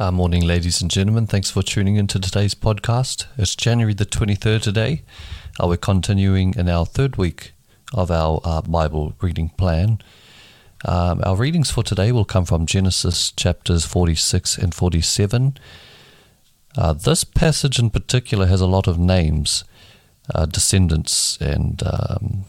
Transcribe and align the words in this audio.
Uh, 0.00 0.12
morning, 0.12 0.42
ladies 0.46 0.80
and 0.80 0.92
gentlemen. 0.92 1.26
Thanks 1.26 1.50
for 1.50 1.60
tuning 1.60 1.96
into 1.96 2.20
today's 2.20 2.54
podcast. 2.54 3.26
It's 3.36 3.56
January 3.56 3.94
the 3.94 4.06
23rd 4.06 4.62
today. 4.62 5.02
Uh, 5.60 5.66
we're 5.66 5.76
continuing 5.76 6.54
in 6.54 6.68
our 6.68 6.86
third 6.86 7.16
week 7.16 7.50
of 7.92 8.08
our 8.08 8.40
uh, 8.44 8.62
Bible 8.62 9.14
reading 9.20 9.48
plan. 9.48 9.98
Um, 10.84 11.20
our 11.24 11.34
readings 11.34 11.72
for 11.72 11.82
today 11.82 12.12
will 12.12 12.24
come 12.24 12.44
from 12.44 12.64
Genesis 12.64 13.32
chapters 13.32 13.84
46 13.86 14.56
and 14.56 14.72
47. 14.72 15.58
Uh, 16.76 16.92
this 16.92 17.24
passage 17.24 17.80
in 17.80 17.90
particular 17.90 18.46
has 18.46 18.60
a 18.60 18.68
lot 18.68 18.86
of 18.86 19.00
names, 19.00 19.64
uh, 20.32 20.46
descendants, 20.46 21.36
and 21.38 21.82
um, 21.82 22.44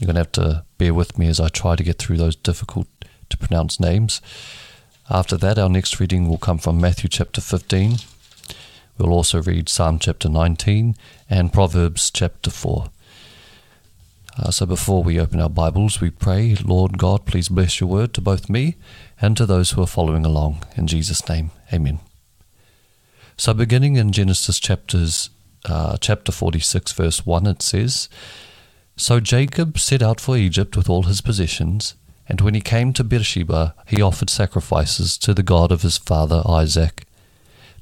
you're 0.00 0.06
going 0.06 0.16
to 0.16 0.20
have 0.20 0.32
to 0.32 0.64
bear 0.78 0.94
with 0.94 1.16
me 1.16 1.28
as 1.28 1.38
I 1.38 1.46
try 1.46 1.76
to 1.76 1.84
get 1.84 1.98
through 1.98 2.16
those 2.16 2.34
difficult 2.34 2.88
to 3.28 3.38
pronounce 3.38 3.78
names. 3.78 4.20
After 5.12 5.36
that, 5.38 5.58
our 5.58 5.68
next 5.68 5.98
reading 5.98 6.28
will 6.28 6.38
come 6.38 6.58
from 6.58 6.80
Matthew 6.80 7.08
chapter 7.08 7.40
15. 7.40 7.96
We'll 8.96 9.12
also 9.12 9.42
read 9.42 9.68
Psalm 9.68 9.98
chapter 9.98 10.28
19 10.28 10.94
and 11.28 11.52
Proverbs 11.52 12.12
chapter 12.12 12.48
4. 12.48 12.90
Uh, 14.38 14.50
so 14.52 14.66
before 14.66 15.02
we 15.02 15.18
open 15.18 15.40
our 15.40 15.50
Bibles, 15.50 16.00
we 16.00 16.10
pray, 16.10 16.54
Lord 16.62 16.96
God, 16.96 17.26
please 17.26 17.48
bless 17.48 17.80
your 17.80 17.90
word 17.90 18.14
to 18.14 18.20
both 18.20 18.48
me 18.48 18.76
and 19.20 19.36
to 19.36 19.46
those 19.46 19.72
who 19.72 19.82
are 19.82 19.88
following 19.88 20.24
along. 20.24 20.62
In 20.76 20.86
Jesus' 20.86 21.28
name, 21.28 21.50
amen. 21.72 21.98
So 23.36 23.52
beginning 23.52 23.96
in 23.96 24.12
Genesis 24.12 24.60
chapters, 24.60 25.30
uh, 25.64 25.96
chapter 26.00 26.30
46, 26.30 26.92
verse 26.92 27.26
1, 27.26 27.48
it 27.48 27.62
says, 27.62 28.08
So 28.96 29.18
Jacob 29.18 29.76
set 29.76 30.02
out 30.02 30.20
for 30.20 30.36
Egypt 30.36 30.76
with 30.76 30.88
all 30.88 31.02
his 31.02 31.20
possessions, 31.20 31.96
and 32.30 32.40
when 32.40 32.54
he 32.54 32.60
came 32.60 32.92
to 32.92 33.02
Beersheba, 33.02 33.74
he 33.88 34.00
offered 34.00 34.30
sacrifices 34.30 35.18
to 35.18 35.34
the 35.34 35.42
God 35.42 35.72
of 35.72 35.82
his 35.82 35.98
father 35.98 36.42
Isaac. 36.46 37.04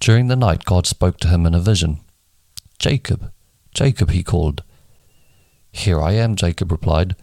During 0.01 0.29
the 0.29 0.37
night, 0.37 0.65
God 0.65 0.87
spoke 0.87 1.19
to 1.19 1.29
him 1.29 1.45
in 1.45 1.55
a 1.55 1.61
vision. 1.61 2.01
Jacob, 2.79 3.31
Jacob, 3.75 4.11
he 4.11 4.23
called. 4.23 4.63
Here 5.71 6.01
I 6.01 6.13
am, 6.13 6.35
Jacob 6.35 6.73
replied. 6.73 7.15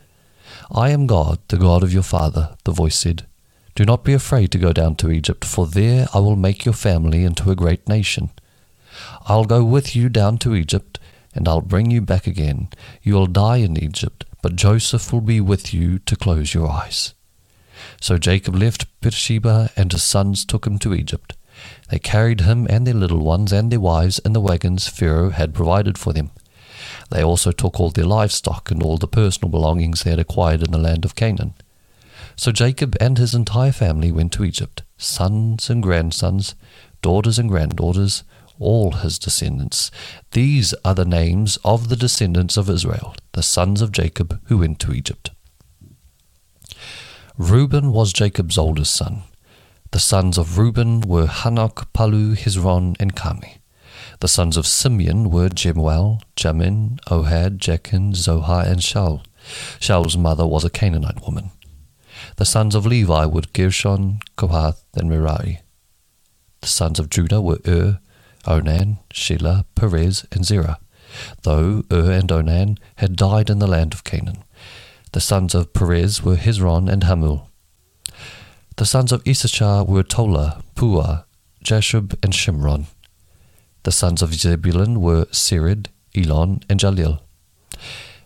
I 0.71 0.91
am 0.91 1.07
God, 1.07 1.39
the 1.47 1.57
God 1.57 1.81
of 1.81 1.91
your 1.91 2.03
father, 2.03 2.55
the 2.63 2.71
voice 2.71 2.99
said. 2.99 3.25
Do 3.73 3.85
not 3.85 4.03
be 4.03 4.13
afraid 4.13 4.51
to 4.51 4.59
go 4.59 4.71
down 4.71 4.95
to 4.97 5.09
Egypt, 5.09 5.45
for 5.45 5.65
there 5.65 6.05
I 6.13 6.19
will 6.19 6.35
make 6.35 6.63
your 6.63 6.75
family 6.75 7.23
into 7.23 7.49
a 7.49 7.55
great 7.55 7.89
nation. 7.89 8.29
I'll 9.25 9.45
go 9.45 9.63
with 9.63 9.95
you 9.95 10.09
down 10.09 10.37
to 10.39 10.53
Egypt, 10.53 10.99
and 11.33 11.47
I'll 11.47 11.61
bring 11.61 11.89
you 11.89 12.01
back 12.01 12.27
again. 12.27 12.69
You 13.01 13.15
will 13.15 13.25
die 13.25 13.57
in 13.57 13.81
Egypt, 13.83 14.25
but 14.45 14.55
Joseph 14.55 15.11
will 15.11 15.21
be 15.21 15.41
with 15.41 15.73
you 15.73 15.97
to 15.97 16.15
close 16.15 16.53
your 16.53 16.69
eyes. 16.69 17.15
So 17.99 18.19
Jacob 18.19 18.53
left 18.53 18.85
Beersheba, 19.01 19.71
and 19.75 19.91
his 19.91 20.03
sons 20.03 20.45
took 20.45 20.67
him 20.67 20.77
to 20.77 20.93
Egypt. 20.93 21.33
They 21.89 21.97
carried 21.97 22.41
him 22.41 22.67
and 22.69 22.85
their 22.85 22.93
little 22.93 23.25
ones 23.25 23.51
and 23.51 23.71
their 23.71 23.79
wives 23.79 24.19
in 24.19 24.33
the 24.33 24.39
wagons 24.39 24.87
Pharaoh 24.87 25.31
had 25.31 25.55
provided 25.55 25.97
for 25.97 26.13
them. 26.13 26.29
They 27.09 27.23
also 27.23 27.51
took 27.51 27.79
all 27.79 27.89
their 27.89 28.05
livestock 28.05 28.69
and 28.69 28.83
all 28.83 28.99
the 28.99 29.07
personal 29.07 29.49
belongings 29.49 30.03
they 30.03 30.11
had 30.11 30.19
acquired 30.19 30.61
in 30.61 30.71
the 30.71 30.77
land 30.77 31.05
of 31.05 31.15
Canaan. 31.15 31.55
So 32.35 32.51
Jacob 32.51 32.95
and 33.01 33.17
his 33.17 33.33
entire 33.33 33.71
family 33.71 34.11
went 34.11 34.31
to 34.33 34.45
Egypt, 34.45 34.83
sons 34.95 35.71
and 35.71 35.81
grandsons, 35.81 36.53
daughters 37.01 37.39
and 37.39 37.49
granddaughters, 37.49 38.23
all 38.59 38.91
his 38.91 39.19
descendants. 39.19 39.91
These 40.31 40.73
are 40.83 40.95
the 40.95 41.05
names 41.05 41.57
of 41.63 41.89
the 41.89 41.95
descendants 41.95 42.57
of 42.57 42.69
Israel, 42.69 43.15
the 43.33 43.43
sons 43.43 43.81
of 43.81 43.91
Jacob 43.91 44.39
who 44.45 44.59
went 44.59 44.79
to 44.79 44.93
Egypt. 44.93 45.31
Reuben 47.37 47.91
was 47.91 48.13
Jacob's 48.13 48.57
oldest 48.57 48.95
son. 48.95 49.23
The 49.91 49.99
sons 49.99 50.37
of 50.37 50.57
Reuben 50.57 51.01
were 51.01 51.27
Hanoch, 51.27 51.87
Pallu, 51.93 52.35
Hezron, 52.35 52.95
and 52.99 53.15
Carmi. 53.15 53.57
The 54.19 54.27
sons 54.27 54.57
of 54.57 54.65
Simeon 54.65 55.29
were 55.29 55.49
Jemuel, 55.49 56.21
Jamin, 56.35 56.99
Ohad, 57.07 57.57
Jachin, 57.57 58.15
Zohar, 58.15 58.63
and 58.65 58.79
Shaul. 58.79 59.23
Shaul's 59.79 60.17
mother 60.17 60.47
was 60.47 60.63
a 60.63 60.69
Canaanite 60.69 61.21
woman. 61.25 61.51
The 62.37 62.45
sons 62.45 62.75
of 62.75 62.85
Levi 62.85 63.25
were 63.25 63.43
Gershon, 63.53 64.19
Kohath, 64.37 64.85
and 64.93 65.09
Merari. 65.09 65.61
The 66.61 66.67
sons 66.67 66.99
of 66.99 67.09
Judah 67.09 67.41
were 67.41 67.59
Ur, 67.67 67.99
Onan, 68.47 68.99
Shelah, 69.13 69.65
Perez, 69.75 70.25
and 70.31 70.45
Zerah, 70.45 70.79
though 71.43 71.83
Ur 71.91 72.11
and 72.11 72.31
Onan 72.31 72.77
had 72.97 73.15
died 73.15 73.49
in 73.49 73.59
the 73.59 73.67
land 73.67 73.93
of 73.93 74.03
Canaan. 74.03 74.43
The 75.11 75.21
sons 75.21 75.55
of 75.55 75.73
Perez 75.73 76.23
were 76.23 76.35
Hezron 76.35 76.91
and 76.91 77.03
Hamul. 77.03 77.47
The 78.77 78.85
sons 78.85 79.11
of 79.11 79.25
Issachar 79.25 79.85
were 79.85 80.03
Tola, 80.03 80.61
Puah, 80.75 81.23
Jashub, 81.63 82.15
and 82.21 82.33
Shimron. 82.33 82.85
The 83.83 83.91
sons 83.91 84.21
of 84.21 84.33
Zebulun 84.33 84.99
were 84.99 85.25
Sered, 85.25 85.87
Elon, 86.15 86.61
and 86.69 86.79
Jahleel. 86.79 87.21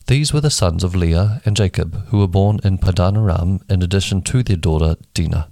These 0.08 0.34
were 0.34 0.42
the 0.42 0.50
sons 0.50 0.84
of 0.84 0.96
Leah 0.96 1.42
and 1.46 1.56
Jacob, 1.56 2.08
who 2.08 2.18
were 2.18 2.28
born 2.28 2.60
in 2.64 2.80
Paddan-aram 2.80 3.60
in 3.70 3.84
addition 3.84 4.24
to 4.24 4.42
their 4.42 4.58
daughter 4.58 4.96
Dinah. 5.14 5.50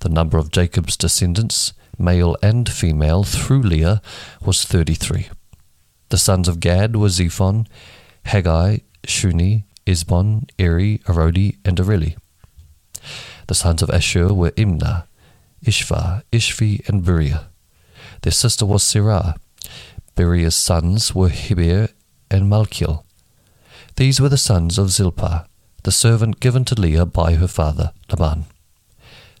The 0.00 0.08
number 0.08 0.38
of 0.38 0.50
Jacob's 0.50 0.96
descendants, 0.96 1.74
male 1.98 2.36
and 2.42 2.68
female, 2.68 3.24
through 3.24 3.62
Leah 3.62 4.00
was 4.44 4.64
thirty-three. 4.64 5.28
The 6.08 6.18
sons 6.18 6.48
of 6.48 6.60
Gad 6.60 6.96
were 6.96 7.08
Zephon, 7.08 7.66
Haggai, 8.24 8.78
Shuni, 9.06 9.64
Ezbon, 9.86 10.48
Eri, 10.58 10.98
Arodi, 11.06 11.58
and 11.64 11.78
Areli. 11.78 12.16
The 13.46 13.54
sons 13.54 13.82
of 13.82 13.90
Asher 13.90 14.34
were 14.34 14.50
Imnah, 14.52 15.06
Ishvah, 15.64 16.22
Ishvi, 16.32 16.88
and 16.88 17.02
Beriah. 17.02 17.46
Their 18.22 18.32
sister 18.32 18.66
was 18.66 18.82
Serah. 18.82 19.36
Beriah's 20.14 20.56
sons 20.56 21.14
were 21.14 21.28
Heber 21.28 21.88
and 22.30 22.50
Malkiel. 22.50 23.04
These 23.96 24.20
were 24.20 24.28
the 24.28 24.38
sons 24.38 24.78
of 24.78 24.90
Zilpah, 24.90 25.46
the 25.84 25.92
servant 25.92 26.40
given 26.40 26.64
to 26.66 26.74
Leah 26.74 27.06
by 27.06 27.34
her 27.34 27.48
father 27.48 27.92
Laban. 28.10 28.46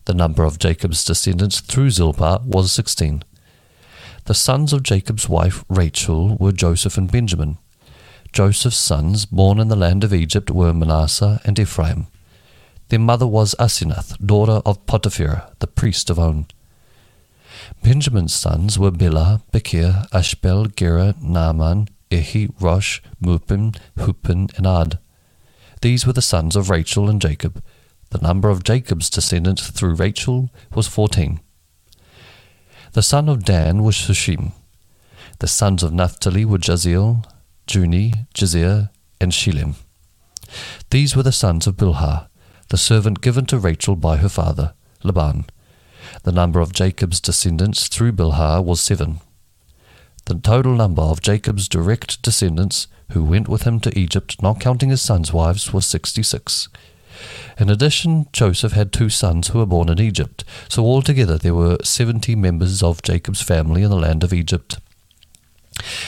The 0.06 0.14
number 0.14 0.44
of 0.44 0.58
Jacob's 0.58 1.04
descendants 1.04 1.60
through 1.60 1.90
Zilpah 1.90 2.42
was 2.44 2.72
sixteen. 2.72 3.24
The 4.24 4.34
sons 4.34 4.72
of 4.72 4.82
Jacob's 4.84 5.28
wife 5.28 5.64
Rachel 5.68 6.36
were 6.36 6.52
Joseph 6.52 6.96
and 6.96 7.10
Benjamin. 7.10 7.58
Joseph's 8.32 8.76
sons, 8.76 9.26
born 9.26 9.58
in 9.58 9.68
the 9.68 9.76
land 9.76 10.04
of 10.04 10.14
Egypt, 10.14 10.50
were 10.50 10.72
Manasseh 10.72 11.40
and 11.44 11.58
Ephraim. 11.58 12.06
Their 12.88 13.00
mother 13.00 13.26
was 13.26 13.56
Asenath, 13.58 14.16
daughter 14.24 14.62
of 14.64 14.84
Potiphera, 14.86 15.52
the 15.58 15.66
priest 15.66 16.08
of 16.08 16.20
On. 16.20 16.46
Benjamin's 17.82 18.34
sons 18.34 18.78
were 18.78 18.92
Bela, 18.92 19.42
Beker, 19.52 20.06
Ashbel, 20.12 20.66
Gera, 20.66 21.16
Naaman, 21.20 21.88
Ehi, 22.12 22.52
Rosh, 22.60 23.00
Muppim, 23.20 23.76
Huppim, 23.96 24.56
and 24.56 24.66
Ad. 24.66 24.98
These 25.80 26.06
were 26.06 26.12
the 26.12 26.22
sons 26.22 26.54
of 26.54 26.70
Rachel 26.70 27.08
and 27.10 27.20
Jacob. 27.20 27.60
The 28.10 28.18
number 28.18 28.48
of 28.48 28.64
Jacob's 28.64 29.10
descendants 29.10 29.68
through 29.70 29.94
Rachel 29.94 30.50
was 30.74 30.86
fourteen. 30.86 31.40
The 32.92 33.02
son 33.02 33.28
of 33.28 33.44
Dan 33.44 33.82
was 33.82 33.94
Shushim. 33.94 34.52
The 35.40 35.48
sons 35.48 35.82
of 35.82 35.92
Naphtali 35.92 36.44
were 36.44 36.58
Jahzeel, 36.58 37.24
Juni, 37.66 38.26
Jazer, 38.32 38.90
and 39.20 39.32
Shillem. 39.32 39.74
These 40.90 41.14
were 41.14 41.22
the 41.22 41.32
sons 41.32 41.66
of 41.66 41.76
Bilhah, 41.76 42.28
the 42.68 42.78
servant 42.78 43.20
given 43.20 43.44
to 43.46 43.58
Rachel 43.58 43.96
by 43.96 44.16
her 44.16 44.28
father, 44.28 44.72
Laban. 45.02 45.46
The 46.22 46.32
number 46.32 46.60
of 46.60 46.72
Jacob's 46.72 47.20
descendants 47.20 47.88
through 47.88 48.12
Bilhah 48.12 48.64
was 48.64 48.80
seven. 48.80 49.20
The 50.26 50.36
total 50.36 50.74
number 50.74 51.02
of 51.02 51.20
Jacob's 51.20 51.68
direct 51.68 52.22
descendants 52.22 52.86
who 53.12 53.24
went 53.24 53.48
with 53.48 53.62
him 53.62 53.78
to 53.80 53.98
Egypt, 53.98 54.40
not 54.40 54.60
counting 54.60 54.90
his 54.90 55.02
sons' 55.02 55.32
wives, 55.32 55.72
was 55.72 55.86
sixty-six. 55.86 56.68
In 57.58 57.70
addition, 57.70 58.26
Joseph 58.32 58.72
had 58.72 58.92
two 58.92 59.08
sons 59.08 59.48
who 59.48 59.58
were 59.58 59.66
born 59.66 59.88
in 59.88 60.00
Egypt, 60.00 60.44
so 60.68 60.84
altogether 60.84 61.38
there 61.38 61.54
were 61.54 61.78
seventy 61.82 62.34
members 62.34 62.82
of 62.82 63.02
Jacob's 63.02 63.42
family 63.42 63.82
in 63.82 63.90
the 63.90 63.96
land 63.96 64.22
of 64.22 64.32
Egypt. 64.32 64.78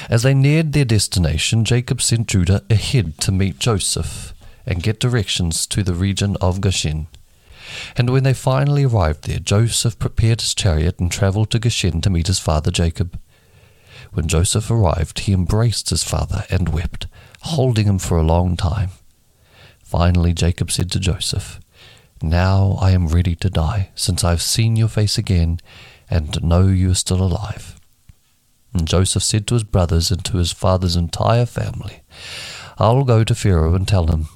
As 0.09 0.23
they 0.23 0.35
neared 0.35 0.73
their 0.73 0.85
destination, 0.85 1.65
Jacob 1.65 2.00
sent 2.00 2.29
Judah 2.29 2.62
ahead 2.71 3.19
to 3.19 3.33
meet 3.33 3.59
Joseph 3.59 4.35
and 4.67 4.83
get 4.83 5.00
directions 5.00 5.67
to 5.67 5.83
the 5.83 5.94
region 5.94 6.37
of 6.41 6.61
Goshen. 6.61 7.06
And 7.97 8.11
when 8.11 8.23
they 8.23 8.35
finally 8.35 8.85
arrived 8.85 9.27
there, 9.27 9.38
Joseph 9.38 9.99
prepared 9.99 10.41
his 10.41 10.55
chariot 10.55 10.99
and 10.99 11.12
traveled 11.12 11.50
to 11.50 11.59
Goshen 11.59 12.00
to 12.00 12.11
meet 12.11 12.27
his 12.27 12.38
father 12.38 12.71
Jacob. 12.71 13.19
When 14.12 14.27
Joseph 14.27 14.71
arrived, 14.71 15.21
he 15.21 15.33
embraced 15.33 15.91
his 15.91 16.03
father 16.03 16.44
and 16.50 16.71
wept, 16.71 17.06
holding 17.43 17.87
him 17.87 17.99
for 17.99 18.17
a 18.17 18.23
long 18.23 18.56
time. 18.56 18.91
Finally, 19.88 20.35
Jacob 20.35 20.70
said 20.70 20.90
to 20.90 21.00
Joseph, 21.00 21.58
Now 22.20 22.76
I 22.79 22.90
am 22.90 23.08
ready 23.08 23.35
to 23.37 23.49
die, 23.49 23.88
since 23.94 24.23
I 24.23 24.29
have 24.29 24.43
seen 24.43 24.76
your 24.76 24.87
face 24.87 25.17
again 25.17 25.61
and 26.11 26.43
know 26.43 26.67
you 26.67 26.90
are 26.90 26.94
still 26.94 27.23
alive. 27.23 27.81
And 28.75 28.87
Joseph 28.87 29.23
said 29.23 29.46
to 29.46 29.55
his 29.55 29.64
brothers 29.64 30.11
and 30.11 30.23
to 30.26 30.37
his 30.37 30.52
father's 30.52 30.94
entire 30.94 31.46
family, 31.46 32.02
I 32.76 32.90
will 32.90 33.05
go 33.05 33.25
to 33.25 33.35
Pharaoh 33.35 33.75
and 33.75 33.88
tell 33.88 34.08
him, 34.08 34.29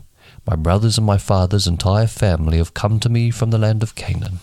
My 0.47 0.57
brothers 0.57 0.97
and 0.97 1.07
my 1.07 1.19
father's 1.19 1.67
entire 1.67 2.07
family 2.07 2.57
have 2.57 2.73
come 2.73 2.99
to 3.01 3.11
me 3.11 3.31
from 3.31 3.51
the 3.51 3.59
land 3.59 3.83
of 3.83 3.95
Canaan. 3.95 4.39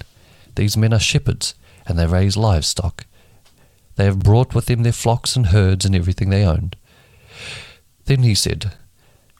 These 0.53 0.77
men 0.77 0.94
are 0.94 1.00
shepherds, 1.00 1.56
and 1.88 1.97
they 1.97 2.06
raise 2.06 2.38
livestock. 2.38 3.07
They 3.95 4.06
have 4.06 4.19
brought 4.19 4.53
with 4.53 4.67
them 4.67 4.83
their 4.83 4.91
flocks 4.91 5.35
and 5.35 5.47
herds 5.47 5.85
and 5.85 5.95
everything 5.95 6.29
they 6.29 6.45
owned. 6.45 6.75
Then 8.06 8.21
he 8.21 8.35
said, 8.35 8.73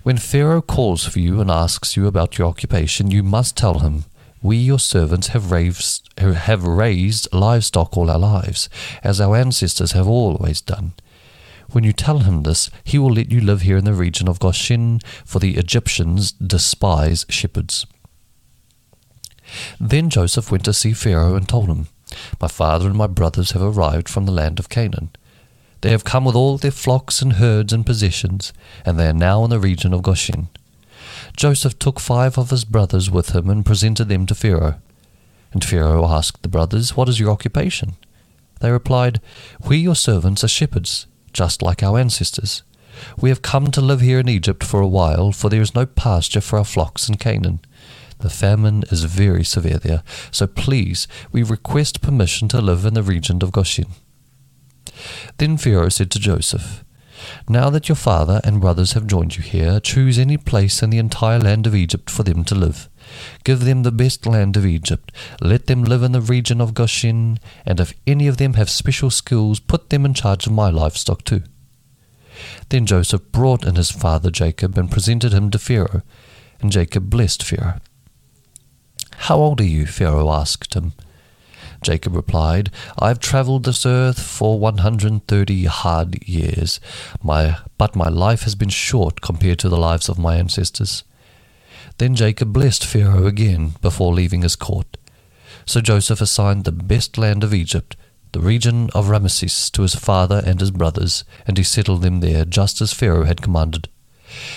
When 0.04 0.18
Pharaoh 0.18 0.62
calls 0.62 1.06
for 1.06 1.19
you 1.19 1.42
and 1.42 1.51
asks 1.51 1.98
you 1.98 2.07
about 2.07 2.38
your 2.38 2.48
occupation, 2.48 3.12
you 3.12 3.22
must 3.22 3.57
tell 3.57 3.80
him, 3.80 4.06
We, 4.42 4.56
your 4.56 4.80
servants, 4.80 5.28
have 5.28 5.51
raised, 5.51 6.07
have 6.18 6.63
raised 6.63 7.28
livestock 7.34 7.98
all 7.98 8.10
our 8.10 8.18
lives, 8.18 8.69
as 9.04 9.19
our 9.19 9.36
ancestors 9.36 9.92
have 9.92 10.07
always 10.07 10.62
done. 10.62 10.94
When 11.72 11.84
you 11.84 11.92
tell 11.92 12.19
him 12.19 12.44
this, 12.44 12.69
he 12.86 12.98
will 12.98 13.12
let 13.12 13.30
you 13.30 13.42
live 13.42 13.62
here 13.62 13.75
in 13.75 13.84
the 13.84 13.94
region 13.94 14.30
of 14.30 14.40
Goshen, 14.40 15.01
for 15.25 15.40
the 15.40 15.57
Egyptians 15.57 16.31
despise 16.31 17.25
shepherds. 17.28 17.86
Then 19.81 20.10
Joseph 20.10 20.50
went 20.50 20.63
to 20.66 20.74
see 20.74 20.94
Pharaoh 20.94 21.36
and 21.36 21.48
told 21.48 21.68
him, 21.68 21.88
My 22.42 22.48
father 22.48 22.88
and 22.88 22.95
my 22.95 23.07
brothers 23.07 23.52
have 23.52 23.62
arrived 23.62 24.07
from 24.07 24.25
the 24.25 24.31
land 24.31 24.60
of 24.60 24.69
Canaan. 24.69 25.10
They 25.81 25.92
have 25.92 26.04
come 26.04 26.26
with 26.26 26.36
all 26.36 26.58
their 26.58 26.72
flocks 26.72 27.22
and 27.22 27.34
herds 27.34 27.72
and 27.72 27.86
possessions, 27.86 28.52
and 28.86 29.00
they 29.00 29.08
are 29.08 29.14
now 29.14 29.44
in 29.44 29.50
the 29.50 29.60
region 29.60 29.94
of 29.94 30.02
Goshen. 30.02 30.50
Joseph 31.38 31.80
took 31.80 32.00
five 32.00 32.38
of 32.38 32.50
his 32.50 32.66
brothers 32.66 33.10
with 33.10 33.30
him 33.30 33.50
and 33.50 33.66
presented 33.66 34.10
them 34.10 34.26
to 34.26 34.36
Pharaoh. 34.36 34.80
And 35.54 35.64
Pharaoh 35.64 36.06
asked 36.06 36.44
the 36.44 36.50
brothers, 36.50 36.96
What 36.96 37.10
is 37.10 37.20
your 37.20 37.31
occupation? 37.31 37.96
They 38.60 38.72
replied, 38.72 39.22
We, 39.66 39.78
your 39.78 39.96
servants, 39.96 40.44
are 40.44 40.50
shepherds, 40.50 41.08
just 41.31 41.62
like 41.62 41.81
our 41.81 41.98
ancestors. 41.98 42.64
We 43.18 43.30
have 43.30 43.42
come 43.42 43.72
to 43.72 43.81
live 43.81 44.02
here 44.02 44.20
in 44.20 44.28
Egypt 44.28 44.64
for 44.64 44.81
a 44.81 44.88
while, 44.88 45.31
for 45.31 45.50
there 45.50 45.62
is 45.62 45.76
no 45.76 45.86
pasture 45.86 46.42
for 46.42 46.60
our 46.60 46.66
flocks 46.66 47.08
in 47.08 47.16
Canaan. 47.16 47.62
The 48.20 48.30
famine 48.30 48.84
is 48.92 49.06
very 49.06 49.46
severe 49.46 49.78
there, 49.78 50.04
so 50.30 50.46
please, 50.46 51.08
we 51.31 51.42
request 51.42 52.02
permission 52.02 52.50
to 52.50 52.60
live 52.60 52.86
in 52.86 52.94
the 52.94 53.04
region 53.04 53.42
of 53.42 53.54
Goshen. 53.54 53.86
Then 55.38 55.57
Pharaoh 55.57 55.90
said 55.90 56.12
to 56.12 56.19
Joseph, 56.19 56.84
Now 57.48 57.69
that 57.69 57.90
your 57.90 57.96
father 57.96 58.42
and 58.44 58.62
brothers 58.62 58.94
have 58.94 59.07
joined 59.07 59.38
you 59.38 59.44
here, 59.44 59.80
choose 59.80 60.18
any 60.18 60.38
place 60.38 60.81
in 60.81 60.90
the 60.90 60.98
entire 60.98 61.40
land 61.40 61.68
of 61.68 61.75
Egypt 61.75 62.10
for 62.10 62.24
them 62.24 62.44
to 62.46 62.56
live. 62.56 62.90
Give 63.44 63.62
them 63.62 63.84
the 63.84 63.92
best 63.92 64.25
land 64.25 64.56
of 64.57 64.66
Egypt. 64.66 65.12
Let 65.42 65.68
them 65.68 65.84
live 65.84 66.04
in 66.04 66.12
the 66.12 66.22
region 66.22 66.62
of 66.62 66.74
Goshen, 66.74 67.40
and 67.66 67.80
if 67.80 67.94
any 68.06 68.28
of 68.28 68.38
them 68.38 68.54
have 68.54 68.69
special 68.69 69.10
skills, 69.10 69.60
put 69.60 69.90
them 69.90 70.06
in 70.06 70.13
charge 70.13 70.48
of 70.48 70.54
my 70.54 70.69
livestock 70.69 71.24
too. 71.24 71.44
Then 72.69 72.86
Joseph 72.86 73.31
brought 73.31 73.66
in 73.66 73.75
his 73.75 73.92
father 73.92 74.31
Jacob 74.31 74.78
and 74.78 74.92
presented 74.92 75.34
him 75.34 75.50
to 75.52 75.60
Pharaoh, 75.60 76.04
and 76.62 76.72
Jacob 76.72 77.10
blessed 77.10 77.44
Pharaoh. 77.44 77.80
How 79.24 79.38
old 79.38 79.60
are 79.60 79.66
you? 79.66 79.86
Pharaoh 79.86 80.31
asked 80.31 80.74
him. 80.74 80.94
Jacob 81.81 82.16
replied, 82.16 82.72
I 82.98 83.08
have 83.08 83.20
travelled 83.20 83.64
this 83.64 83.86
earth 83.86 84.22
for 84.22 84.60
one 84.60 84.80
hundred 84.80 85.12
and 85.12 85.28
thirty 85.28 85.66
hard 85.66 86.28
years, 86.28 86.80
my, 87.24 87.58
but 87.78 87.96
my 87.96 88.10
life 88.10 88.44
has 88.44 88.56
been 88.56 88.70
short 88.70 89.22
compared 89.22 89.60
to 89.60 89.70
the 89.70 89.78
lives 89.78 90.10
of 90.10 90.20
my 90.20 90.36
ancestors. 90.36 91.04
Then 91.98 92.16
Jacob 92.16 92.54
blessed 92.54 92.86
Pharaoh 92.86 93.28
again 93.28 93.74
before 93.81 94.14
leaving 94.14 94.42
his 94.42 94.56
court. 94.56 94.98
So 95.66 95.81
Joseph 95.81 96.22
assigned 96.22 96.64
the 96.64 96.72
best 96.72 97.18
land 97.18 97.44
of 97.44 97.54
Egypt, 97.54 97.96
the 98.31 98.40
region 98.40 98.90
of 98.94 99.10
Rameses, 99.10 99.70
to 99.72 99.81
his 99.81 99.96
father 99.96 100.42
and 100.46 100.60
his 100.60 100.72
brothers, 100.72 101.24
and 101.48 101.58
he 101.58 101.64
settled 101.64 102.02
them 102.02 102.20
there 102.20 102.46
just 102.46 102.81
as 102.81 102.94
Pharaoh 102.94 103.26
had 103.26 103.42
commanded. 103.42 103.90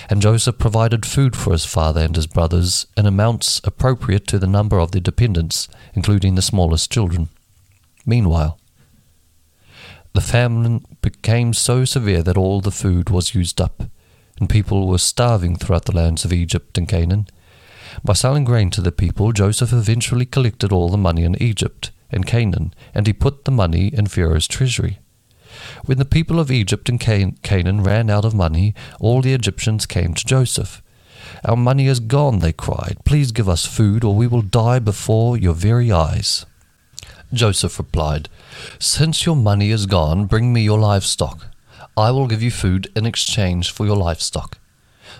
And 0.08 0.22
Joseph 0.22 0.58
provided 0.58 1.06
food 1.06 1.36
for 1.36 1.52
his 1.52 1.64
father 1.64 2.00
and 2.00 2.14
his 2.14 2.26
brothers 2.26 2.86
in 2.96 3.06
amounts 3.06 3.60
appropriate 3.64 4.26
to 4.28 4.38
the 4.38 4.46
number 4.46 4.78
of 4.78 4.92
their 4.92 5.00
dependents, 5.00 5.68
including 5.94 6.34
the 6.34 6.42
smallest 6.42 6.90
children. 6.90 7.28
Meanwhile, 8.04 8.58
the 10.14 10.20
famine 10.20 10.84
became 11.00 11.54
so 11.54 11.84
severe 11.84 12.22
that 12.22 12.36
all 12.36 12.60
the 12.60 12.70
food 12.70 13.08
was 13.08 13.34
used 13.34 13.60
up, 13.60 13.84
and 14.38 14.50
people 14.50 14.86
were 14.86 14.98
starving 14.98 15.56
throughout 15.56 15.86
the 15.86 15.96
lands 15.96 16.24
of 16.24 16.32
Egypt 16.32 16.76
and 16.76 16.88
Canaan. 16.88 17.28
By 18.04 18.12
selling 18.12 18.44
grain 18.44 18.70
to 18.70 18.80
the 18.80 18.92
people, 18.92 19.32
Joseph 19.32 19.72
eventually 19.72 20.26
collected 20.26 20.72
all 20.72 20.90
the 20.90 20.98
money 20.98 21.24
in 21.24 21.40
Egypt 21.42 21.90
and 22.10 22.26
Canaan, 22.26 22.74
and 22.94 23.06
he 23.06 23.12
put 23.12 23.44
the 23.44 23.50
money 23.50 23.88
in 23.88 24.06
Pharaoh's 24.06 24.46
treasury. 24.46 24.98
When 25.84 25.98
the 25.98 26.04
people 26.04 26.38
of 26.38 26.50
Egypt 26.50 26.88
and 26.88 27.00
Canaan 27.00 27.82
ran 27.82 28.10
out 28.10 28.24
of 28.24 28.34
money, 28.34 28.74
all 29.00 29.20
the 29.22 29.34
Egyptians 29.34 29.86
came 29.86 30.14
to 30.14 30.24
Joseph. 30.24 30.82
Our 31.44 31.56
money 31.56 31.86
is 31.86 32.00
gone, 32.00 32.38
they 32.38 32.52
cried. 32.52 32.98
Please 33.04 33.32
give 33.32 33.48
us 33.48 33.66
food, 33.66 34.04
or 34.04 34.14
we 34.14 34.26
will 34.26 34.42
die 34.42 34.78
before 34.78 35.36
your 35.36 35.54
very 35.54 35.90
eyes. 35.90 36.46
Joseph 37.32 37.78
replied, 37.78 38.28
Since 38.78 39.24
your 39.26 39.36
money 39.36 39.70
is 39.70 39.86
gone, 39.86 40.26
bring 40.26 40.52
me 40.52 40.62
your 40.62 40.78
livestock. 40.78 41.46
I 41.96 42.10
will 42.10 42.26
give 42.26 42.42
you 42.42 42.50
food 42.50 42.90
in 42.94 43.06
exchange 43.06 43.70
for 43.70 43.86
your 43.86 43.96
livestock. 43.96 44.58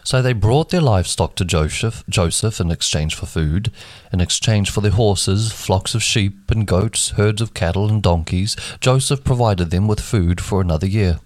So 0.05 0.21
they 0.21 0.33
brought 0.33 0.71
their 0.71 0.81
livestock 0.81 1.37
to 1.37 1.45
Joseph, 1.45 2.03
Joseph 2.09 2.61
in 2.61 2.71
exchange 2.71 3.15
for 3.15 3.27
food, 3.27 3.71
in 4.13 4.21
exchange 4.21 4.69
for 4.71 4.81
their 4.81 4.91
horses, 4.91 5.53
flocks 5.53 5.95
of 5.95 6.03
sheep 6.03 6.51
and 6.51 6.67
goats, 6.67 7.11
herds 7.11 7.41
of 7.41 7.55
cattle 7.55 7.89
and 7.89 8.03
donkeys. 8.03 8.57
Joseph 8.81 9.23
provided 9.23 9.71
them 9.71 9.87
with 9.87 10.01
food 10.01 10.41
for 10.41 10.61
another 10.61 10.89
year. 10.89 11.21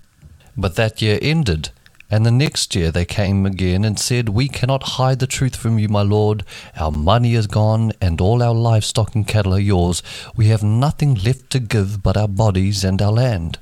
But 0.59 0.77
that 0.77 1.01
year 1.01 1.19
ended, 1.23 1.71
and 2.11 2.25
the 2.25 2.31
next 2.31 2.75
year 2.75 2.91
they 2.91 3.05
came 3.05 3.47
again 3.47 3.85
and 3.85 3.99
said, 3.99 4.29
We 4.29 4.47
cannot 4.49 4.83
hide 4.83 5.19
the 5.19 5.27
truth 5.27 5.57
from 5.57 5.79
you, 5.79 5.89
my 5.89 6.03
lord. 6.03 6.45
Our 6.79 6.93
money 6.93 7.35
is 7.35 7.47
gone, 7.47 7.93
and 8.01 8.21
all 8.21 8.43
our 8.43 8.55
livestock 8.55 9.15
and 9.15 9.27
cattle 9.27 9.55
are 9.55 9.59
yours. 9.59 10.03
We 10.37 10.47
have 10.49 10.63
nothing 10.63 11.15
left 11.15 11.51
to 11.51 11.61
give 11.61 12.03
but 12.03 12.17
our 12.17 12.29
bodies 12.29 12.85
and 12.85 13.01
our 13.01 13.13
land. 13.13 13.59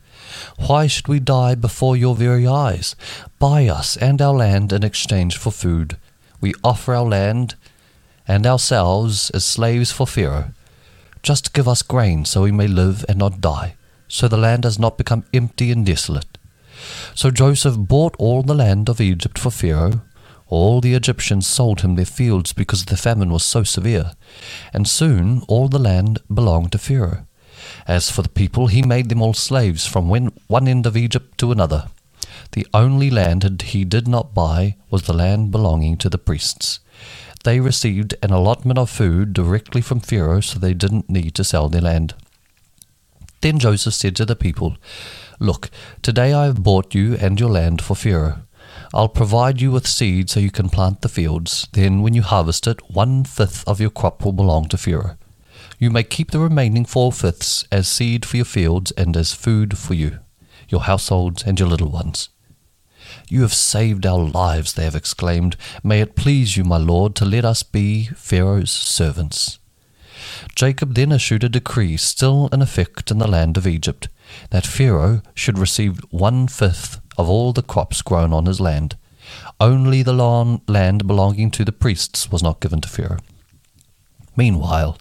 Why 0.59 0.87
should 0.87 1.09
we 1.09 1.21
die 1.21 1.55
before 1.55 1.97
your 1.97 2.15
very 2.15 2.47
eyes? 2.47 2.97
Buy 3.45 3.69
us 3.69 3.99
and 3.99 4.23
our 4.23 4.33
land 4.33 4.73
in 4.73 4.83
exchange 4.83 5.37
for 5.37 5.53
food. 5.53 5.99
We 6.41 6.55
offer 6.65 6.95
our 6.95 7.05
land 7.05 7.57
and 8.27 8.47
ourselves 8.47 9.29
as 9.33 9.45
slaves 9.45 9.93
for 9.93 10.07
Pharaoh. 10.07 10.55
Just 11.23 11.53
give 11.53 11.69
us 11.69 11.83
grain 11.83 12.25
so 12.25 12.41
we 12.41 12.53
may 12.53 12.67
live 12.67 13.05
and 13.07 13.19
not 13.19 13.43
die, 13.43 13.75
so 14.09 14.29
the 14.29 14.39
land 14.39 14.63
does 14.63 14.79
not 14.79 14.97
become 14.97 15.27
empty 15.35 15.71
and 15.71 15.85
desolate. 15.85 16.39
So 17.15 17.31
Joseph 17.31 17.77
bought 17.77 18.17
all 18.19 18.43
the 18.43 18.55
land 18.55 18.89
of 18.89 18.99
Egypt 18.99 19.39
for 19.39 19.51
Pharaoh. 19.51 20.01
All 20.47 20.81
the 20.81 20.95
Egyptians 20.95 21.47
sold 21.47 21.83
him 21.83 21.97
their 21.97 22.07
fields 22.07 22.55
because 22.55 22.87
the 22.87 22.97
famine 22.97 23.29
was 23.29 23.45
so 23.45 23.63
severe, 23.63 24.13
and 24.73 24.89
soon 24.89 25.43
all 25.49 25.69
the 25.69 25.79
land 25.79 26.19
belonged 26.33 26.73
to 26.73 26.79
Pharaoh. 26.79 27.27
As 27.87 28.11
for 28.11 28.23
the 28.23 28.31
people, 28.31 28.69
he 28.69 28.81
made 28.81 29.11
them 29.11 29.21
all 29.21 29.35
slaves 29.35 29.87
from 29.87 30.09
one 30.09 30.67
end 30.67 30.87
of 30.87 30.97
Egypt 30.97 31.37
to 31.37 31.53
another. 31.53 31.89
The 32.53 32.67
only 32.73 33.11
land 33.11 33.63
he 33.63 33.85
did 33.85 34.07
not 34.07 34.35
buy 34.35 34.77
was 34.91 35.03
the 35.03 35.13
land 35.13 35.51
belonging 35.51 35.97
to 35.99 36.09
the 36.09 36.19
priests. 36.19 36.81
They 37.45 37.61
received 37.61 38.15
an 38.23 38.31
allotment 38.31 38.79
of 38.79 38.89
food 38.89 39.33
directly 39.33 39.83
from 39.83 40.01
Pharaoh, 40.01 40.41
so 40.41 40.59
they 40.59 40.75
didn't 40.75 41.11
need 41.11 41.35
to 41.35 41.45
sell 41.45 41.69
their 41.69 41.83
land. 41.83 42.15
Then 43.43 43.59
Joseph 43.59 43.93
said 43.93 44.17
to 44.17 44.25
the 44.25 44.37
people, 44.37 44.79
Look, 45.39 45.71
today 46.01 46.33
I 46.33 46.47
have 46.47 46.63
bought 46.63 46.95
you 46.95 47.17
and 47.17 47.39
your 47.39 47.51
land 47.51 47.83
for 47.83 47.95
Pharaoh. 47.95 48.39
I'll 48.95 49.09
provide 49.09 49.61
you 49.61 49.73
with 49.73 49.87
seed 49.87 50.31
so 50.31 50.41
you 50.41 50.51
can 50.51 50.71
plant 50.71 51.03
the 51.03 51.09
fields. 51.09 51.69
Then, 51.73 52.01
when 52.01 52.15
you 52.15 52.23
harvest 52.23 52.67
it, 52.67 52.79
one 52.91 53.25
fifth 53.25 53.67
of 53.69 53.81
your 53.81 53.91
crop 53.91 54.25
will 54.25 54.33
belong 54.33 54.69
to 54.69 54.79
Pharaoh. 54.79 55.19
You 55.79 55.91
may 55.91 56.05
keep 56.05 56.31
the 56.31 56.41
remaining 56.41 56.85
four 56.85 57.13
fifths 57.13 57.67
as 57.71 57.89
seed 57.89 58.25
for 58.25 58.37
your 58.37 58.47
fields 58.47 58.91
and 58.93 59.17
as 59.17 59.35
food 59.35 59.77
for 59.77 59.93
you, 59.93 60.21
your 60.69 60.83
households, 60.83 61.43
and 61.43 61.59
your 61.59 61.69
little 61.69 61.91
ones. 61.91 62.31
You 63.29 63.43
have 63.43 63.55
saved 63.55 64.07
our 64.07 64.19
lives, 64.19 64.75
they 64.75 64.85
have 64.85 64.95
exclaimed. 64.95 65.57
May 65.83 66.01
it 66.01 66.17
please 66.17 66.57
you, 66.57 66.65
my 66.65 66.77
lord, 66.77 67.15
to 67.17 67.25
let 67.25 67.45
us 67.45 67.63
be 67.63 68.07
Pharaoh's 68.15 68.71
servants. 68.71 69.59
Jacob 70.55 70.95
then 70.95 71.13
issued 71.13 71.45
a 71.45 71.49
decree 71.49 71.97
still 71.97 72.49
in 72.53 72.63
effect 72.63 73.11
in 73.11 73.19
the 73.19 73.27
land 73.29 73.57
of 73.57 73.67
Egypt 73.67 74.09
that 74.51 74.67
Pharaoh 74.67 75.23
should 75.35 75.59
receive 75.59 75.99
one 76.11 76.49
fifth 76.49 77.01
of 77.19 77.29
all 77.29 77.53
the 77.53 77.63
crops 77.63 78.03
grown 78.03 78.33
on 78.33 78.47
his 78.47 78.61
land. 78.61 78.97
Only 79.61 80.03
the 80.03 80.13
land 80.13 81.07
belonging 81.07 81.51
to 81.53 81.65
the 81.65 81.73
priests 81.73 82.31
was 82.31 82.43
not 82.43 82.61
given 82.61 82.81
to 82.81 82.89
Pharaoh. 82.89 83.19
Meanwhile, 84.37 84.99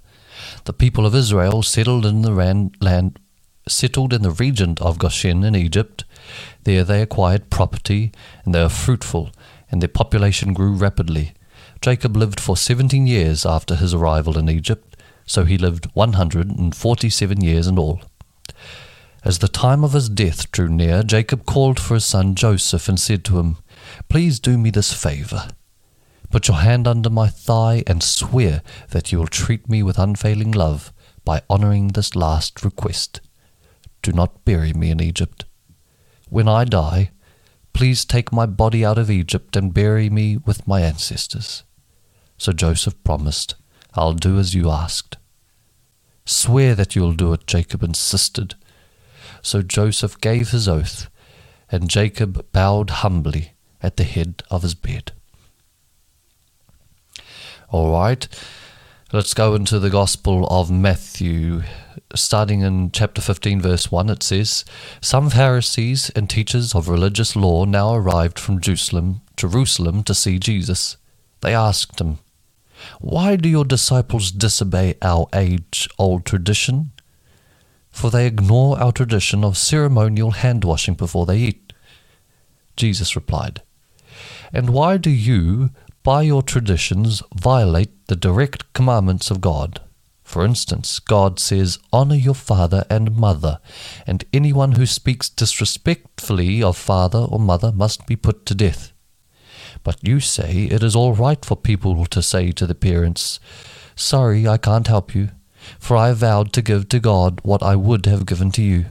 the 0.66 0.74
people 0.74 1.06
of 1.06 1.16
Israel 1.16 1.64
settled 1.64 2.06
in 2.06 2.22
the 2.22 2.32
land 2.32 3.20
settled 3.68 4.14
in 4.14 4.22
the 4.22 4.32
region 4.32 4.76
of 4.82 5.00
Goshen 5.00 5.44
in 5.44 5.56
Egypt. 5.56 6.04
There 6.64 6.84
they 6.84 7.02
acquired 7.02 7.50
property, 7.50 8.12
and 8.44 8.54
they 8.54 8.62
were 8.62 8.70
fruitful, 8.70 9.32
and 9.72 9.82
their 9.82 9.90
population 9.90 10.54
grew 10.54 10.74
rapidly. 10.74 11.34
Jacob 11.82 12.16
lived 12.16 12.40
for 12.40 12.56
seventeen 12.56 13.08
years 13.08 13.46
after 13.46 13.76
his 13.76 13.94
arrival 13.94 14.38
in 14.38 14.50
Egypt, 14.50 14.96
so 15.26 15.44
he 15.46 15.58
lived 15.58 15.88
one 15.94 16.14
hundred 16.14 16.50
and 16.50 16.76
forty 16.76 17.10
seven 17.10 17.42
years 17.42 17.68
in 17.68 17.78
all. 17.78 18.02
As 19.26 19.40
the 19.40 19.48
time 19.48 19.84
of 19.84 19.94
his 19.94 20.10
death 20.10 20.52
drew 20.52 20.68
near, 20.68 21.02
Jacob 21.02 21.46
called 21.46 21.80
for 21.80 21.94
his 21.94 22.06
son 22.06 22.36
Joseph 22.36 22.90
and 22.90 23.00
said 23.00 23.24
to 23.26 23.40
him, 23.40 23.58
Please 24.10 24.40
do 24.40 24.58
me 24.58 24.70
this 24.70 24.92
favor. 24.92 25.48
Put 26.30 26.48
your 26.48 26.58
hand 26.58 26.88
under 26.88 27.10
my 27.10 27.30
thigh 27.30 27.84
and 27.88 28.04
swear 28.04 28.62
that 28.90 29.12
you 29.12 29.20
will 29.20 29.28
treat 29.28 29.70
me 29.70 29.82
with 29.84 29.98
unfailing 29.98 30.52
love, 30.52 30.92
by 31.24 31.42
honoring 31.50 31.90
this 31.90 32.18
last 32.18 32.66
request 32.66 33.22
Do 34.04 34.12
not 34.12 34.46
bury 34.46 34.74
me 34.74 34.92
in 34.92 35.02
Egypt. 35.02 35.46
When 36.30 36.48
I 36.48 36.66
die, 36.66 37.12
please 37.74 38.06
take 38.06 38.32
my 38.32 38.46
body 38.46 38.86
out 38.86 38.98
of 38.98 39.10
Egypt 39.10 39.56
and 39.56 39.74
bury 39.74 40.10
me 40.10 40.38
with 40.38 40.68
my 40.68 40.82
ancestors. 40.82 41.64
So 42.38 42.52
Joseph 42.52 43.02
promised, 43.04 43.56
I'll 43.94 44.14
do 44.14 44.38
as 44.38 44.54
you 44.54 44.70
asked. 44.70 45.18
Swear 46.26 46.76
that 46.76 46.96
you'll 46.96 47.14
do 47.14 47.32
it, 47.34 47.48
Jacob 47.48 47.82
insisted. 47.82 48.56
So 49.42 49.62
Joseph 49.62 50.20
gave 50.20 50.52
his 50.52 50.68
oath, 50.68 51.10
and 51.72 51.90
Jacob 51.90 52.46
bowed 52.52 52.90
humbly 52.90 53.54
at 53.82 53.98
the 53.98 54.04
head 54.04 54.44
of 54.52 54.64
his 54.64 54.76
bed. 54.76 55.14
All 57.70 57.92
right, 57.92 58.28
let's 59.14 59.34
go 59.34 59.56
into 59.56 59.80
the 59.80 59.90
Gospel 59.90 60.46
of 60.48 60.70
Matthew. 60.70 61.64
Starting 62.16 62.62
in 62.62 62.92
chapter 62.92 63.22
15, 63.22 63.60
verse 63.60 63.92
1, 63.92 64.08
it 64.10 64.22
says 64.22 64.64
Some 65.02 65.32
Pharisees 65.32 66.12
and 66.12 66.30
teachers 66.30 66.76
of 66.76 66.88
religious 66.88 67.36
law 67.36 67.66
now 67.66 67.96
arrived 67.96 68.38
from 68.38 68.62
Jerusalem, 68.62 69.22
Jerusalem 69.36 70.04
to 70.04 70.14
see 70.14 70.38
Jesus. 70.38 70.98
They 71.42 71.56
asked 71.56 72.00
him, 72.00 72.20
Why 73.02 73.36
do 73.36 73.50
your 73.50 73.66
disciples 73.66 74.32
disobey 74.32 74.94
our 75.02 75.28
age 75.34 75.90
old 75.98 76.24
tradition? 76.24 76.92
For 77.90 78.12
they 78.12 78.28
ignore 78.28 78.80
our 78.80 78.92
tradition 78.92 79.44
of 79.44 79.58
ceremonial 79.58 80.32
hand 80.32 80.64
washing 80.64 80.94
before 80.94 81.26
they 81.26 81.40
eat. 81.40 81.74
Jesus 82.76 83.16
replied, 83.16 83.64
And 84.52 84.70
why 84.70 84.98
do 84.98 85.10
you, 85.10 85.72
by 86.04 86.22
your 86.22 86.44
traditions, 86.44 87.24
violate 87.36 88.06
the 88.06 88.16
direct 88.16 88.72
commandments 88.74 89.32
of 89.32 89.42
God? 89.42 89.82
For 90.34 90.44
instance, 90.44 90.98
God 90.98 91.40
says, 91.40 91.78
Honor 91.92 92.16
your 92.16 92.34
father 92.34 92.86
and 92.90 93.16
mother, 93.16 93.60
and 94.08 94.26
anyone 94.34 94.72
who 94.72 94.88
speaks 94.88 95.30
disrespectfully 95.30 96.64
of 96.64 96.76
father 96.76 97.20
or 97.20 97.38
mother 97.38 97.72
must 97.72 98.08
be 98.08 98.16
put 98.16 98.44
to 98.48 98.56
death. 98.56 98.94
But 99.84 100.00
you 100.02 100.20
say 100.20 100.64
it 100.72 100.82
is 100.82 100.96
all 100.96 101.14
right 101.14 101.46
for 101.46 101.56
people 101.56 102.08
to 102.08 102.24
say 102.24 102.52
to 102.52 102.66
the 102.66 102.74
parents, 102.74 103.40
Sorry, 103.96 104.48
I 104.48 104.58
can't 104.58 104.88
help 104.88 105.14
you, 105.14 105.30
for 105.78 105.96
I 105.98 106.12
vowed 106.14 106.52
to 106.54 106.64
give 106.64 106.90
to 106.90 107.00
God 107.00 107.40
what 107.44 107.62
I 107.62 107.76
would 107.76 108.08
have 108.08 108.26
given 108.26 108.50
to 108.54 108.64
you. 108.64 108.88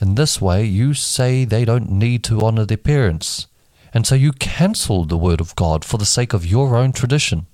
In 0.00 0.14
this 0.14 0.40
way, 0.40 0.64
you 0.64 0.94
say 0.94 1.44
they 1.44 1.64
don't 1.64 1.90
need 1.90 2.22
to 2.24 2.42
honor 2.42 2.64
their 2.64 2.76
parents, 2.76 3.48
and 3.92 4.06
so 4.06 4.14
you 4.14 4.30
cancel 4.30 5.04
the 5.04 5.18
word 5.18 5.40
of 5.40 5.56
God 5.56 5.84
for 5.84 5.98
the 5.98 6.06
sake 6.06 6.32
of 6.32 6.46
your 6.46 6.76
own 6.76 6.92
tradition. 6.92 7.48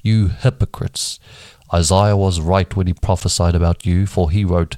You 0.00 0.28
hypocrites! 0.28 1.18
Isaiah 1.74 2.16
was 2.16 2.40
right 2.40 2.74
when 2.76 2.86
he 2.86 2.94
prophesied 2.94 3.56
about 3.56 3.84
you, 3.84 4.06
for 4.06 4.30
he 4.30 4.44
wrote, 4.44 4.76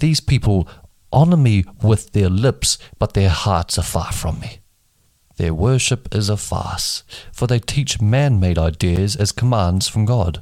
These 0.00 0.20
people 0.20 0.66
honor 1.12 1.36
me 1.36 1.64
with 1.82 2.12
their 2.12 2.30
lips, 2.30 2.78
but 2.98 3.12
their 3.12 3.28
hearts 3.28 3.78
are 3.78 3.82
far 3.82 4.10
from 4.10 4.40
me. 4.40 4.60
Their 5.36 5.52
worship 5.52 6.14
is 6.14 6.30
a 6.30 6.36
farce, 6.38 7.02
for 7.32 7.46
they 7.46 7.58
teach 7.58 8.00
man 8.00 8.40
made 8.40 8.58
ideas 8.58 9.16
as 9.16 9.32
commands 9.32 9.86
from 9.88 10.06
God. 10.06 10.40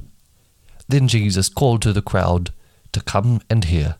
Then 0.87 1.09
Jesus 1.09 1.49
called 1.49 1.81
to 1.81 1.91
the 1.91 2.01
crowd 2.01 2.51
to 2.93 3.01
come 3.01 3.41
and 3.49 3.65
hear. 3.65 3.95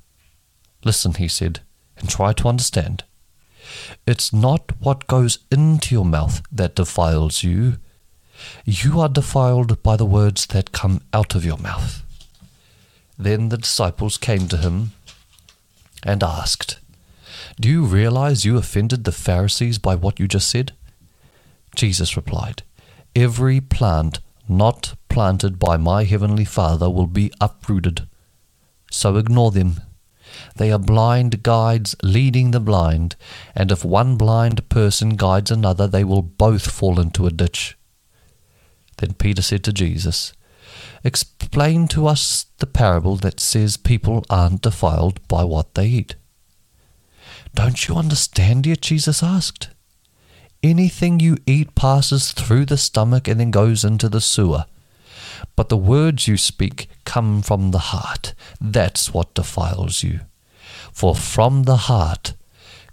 Listen, 0.85 1.13
he 1.13 1.27
said, 1.27 1.59
and 1.97 2.09
try 2.09 2.33
to 2.33 2.47
understand. 2.47 3.03
It's 4.07 4.31
not 4.31 4.71
what 4.79 5.07
goes 5.07 5.39
into 5.51 5.95
your 5.95 6.05
mouth 6.05 6.41
that 6.51 6.75
defiles 6.75 7.43
you. 7.43 7.77
You 8.65 8.99
are 8.99 9.09
defiled 9.09 9.81
by 9.83 9.95
the 9.95 10.05
words 10.05 10.45
that 10.47 10.71
come 10.71 11.01
out 11.13 11.35
of 11.35 11.45
your 11.45 11.57
mouth. 11.57 12.03
Then 13.17 13.49
the 13.49 13.57
disciples 13.57 14.17
came 14.17 14.47
to 14.47 14.57
him 14.57 14.91
and 16.03 16.23
asked, 16.23 16.79
Do 17.59 17.69
you 17.69 17.85
realize 17.85 18.45
you 18.45 18.57
offended 18.57 19.03
the 19.03 19.11
Pharisees 19.11 19.77
by 19.77 19.95
what 19.95 20.19
you 20.19 20.27
just 20.27 20.49
said? 20.49 20.73
Jesus 21.75 22.15
replied, 22.15 22.63
Every 23.15 23.61
plant 23.61 24.19
not 24.47 24.95
planted 25.09 25.59
by 25.59 25.77
my 25.77 26.03
heavenly 26.03 26.45
Father 26.45 26.89
will 26.89 27.07
be 27.07 27.31
uprooted. 27.39 28.07
So 28.89 29.17
ignore 29.17 29.51
them. 29.51 29.81
They 30.55 30.71
are 30.71 30.79
blind 30.79 31.43
guides 31.43 31.95
leading 32.01 32.51
the 32.51 32.59
blind, 32.59 33.15
and 33.53 33.71
if 33.71 33.83
one 33.83 34.15
blind 34.15 34.67
person 34.69 35.15
guides 35.15 35.51
another, 35.51 35.87
they 35.87 36.03
will 36.03 36.21
both 36.21 36.69
fall 36.69 36.99
into 36.99 37.27
a 37.27 37.31
ditch. 37.31 37.77
Then 39.01 39.15
Peter 39.15 39.41
said 39.41 39.63
to 39.63 39.73
Jesus, 39.73 40.31
Explain 41.03 41.87
to 41.87 42.05
us 42.05 42.45
the 42.59 42.67
parable 42.67 43.15
that 43.17 43.39
says 43.39 43.75
people 43.75 44.23
aren't 44.29 44.61
defiled 44.61 45.27
by 45.27 45.43
what 45.43 45.73
they 45.73 45.87
eat. 45.87 46.15
Don't 47.55 47.87
you 47.87 47.95
understand 47.95 48.67
yet? 48.67 48.81
Jesus 48.81 49.23
asked. 49.23 49.69
Anything 50.61 51.19
you 51.19 51.37
eat 51.47 51.73
passes 51.73 52.31
through 52.31 52.65
the 52.65 52.77
stomach 52.77 53.27
and 53.27 53.39
then 53.39 53.49
goes 53.49 53.83
into 53.83 54.07
the 54.07 54.21
sewer. 54.21 54.65
But 55.55 55.69
the 55.69 55.77
words 55.77 56.27
you 56.27 56.37
speak 56.37 56.87
come 57.03 57.41
from 57.41 57.71
the 57.71 57.79
heart. 57.79 58.35
That's 58.61 59.11
what 59.11 59.33
defiles 59.33 60.03
you. 60.03 60.19
For 60.93 61.15
from 61.15 61.63
the 61.63 61.87
heart 61.89 62.35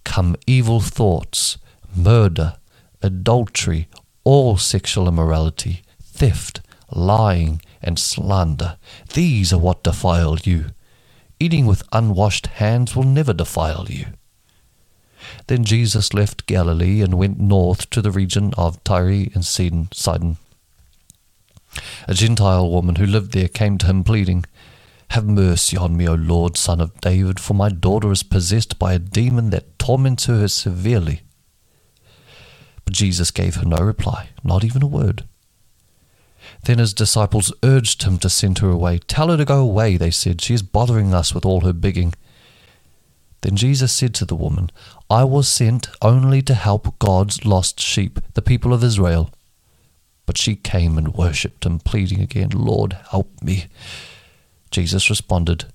come 0.04 0.36
evil 0.46 0.80
thoughts, 0.80 1.58
murder, 1.94 2.56
adultery, 3.02 3.88
all 4.24 4.56
sexual 4.56 5.06
immorality, 5.06 5.82
theft, 6.18 6.60
lying, 6.90 7.62
and 7.80 7.98
slander. 7.98 8.76
These 9.14 9.52
are 9.52 9.58
what 9.58 9.84
defile 9.84 10.36
you. 10.42 10.66
Eating 11.38 11.66
with 11.66 11.88
unwashed 11.92 12.48
hands 12.48 12.96
will 12.96 13.04
never 13.04 13.32
defile 13.32 13.86
you. 13.88 14.06
Then 15.46 15.62
Jesus 15.62 16.12
left 16.12 16.46
Galilee 16.46 17.02
and 17.02 17.14
went 17.14 17.38
north 17.38 17.88
to 17.90 18.02
the 18.02 18.10
region 18.10 18.52
of 18.58 18.82
Tyre 18.82 19.28
and 19.32 19.44
Sidon. 19.44 20.38
A 22.08 22.14
Gentile 22.14 22.68
woman 22.68 22.96
who 22.96 23.06
lived 23.06 23.32
there 23.32 23.48
came 23.48 23.78
to 23.78 23.86
him 23.86 24.02
pleading, 24.02 24.44
Have 25.10 25.26
mercy 25.26 25.76
on 25.76 25.96
me, 25.96 26.08
O 26.08 26.14
Lord, 26.14 26.56
son 26.56 26.80
of 26.80 27.00
David, 27.00 27.38
for 27.38 27.54
my 27.54 27.68
daughter 27.68 28.10
is 28.10 28.24
possessed 28.24 28.78
by 28.78 28.94
a 28.94 28.98
demon 28.98 29.50
that 29.50 29.78
torments 29.78 30.26
her 30.26 30.48
severely. 30.48 31.20
But 32.84 32.94
Jesus 32.94 33.30
gave 33.30 33.56
her 33.56 33.64
no 33.64 33.76
reply, 33.76 34.30
not 34.42 34.64
even 34.64 34.82
a 34.82 34.88
word. 34.88 35.24
Then 36.64 36.78
his 36.78 36.94
disciples 36.94 37.52
urged 37.62 38.02
him 38.02 38.18
to 38.18 38.28
send 38.28 38.58
her 38.58 38.70
away. 38.70 38.98
Tell 38.98 39.28
her 39.28 39.36
to 39.36 39.44
go 39.44 39.60
away, 39.60 39.96
they 39.96 40.10
said. 40.10 40.40
She 40.40 40.54
is 40.54 40.62
bothering 40.62 41.14
us 41.14 41.34
with 41.34 41.44
all 41.44 41.62
her 41.62 41.72
begging. 41.72 42.14
Then 43.42 43.56
Jesus 43.56 43.92
said 43.92 44.14
to 44.14 44.24
the 44.24 44.34
woman, 44.34 44.70
I 45.08 45.24
was 45.24 45.48
sent 45.48 45.88
only 46.02 46.42
to 46.42 46.54
help 46.54 46.98
God's 46.98 47.44
lost 47.44 47.80
sheep, 47.80 48.20
the 48.34 48.42
people 48.42 48.72
of 48.72 48.82
Israel. 48.82 49.30
But 50.26 50.36
she 50.36 50.56
came 50.56 50.98
and 50.98 51.14
worshipped 51.14 51.64
him, 51.64 51.78
pleading 51.78 52.20
again, 52.20 52.50
Lord, 52.50 52.98
help 53.10 53.42
me. 53.42 53.66
Jesus 54.70 55.08
responded, 55.08 55.66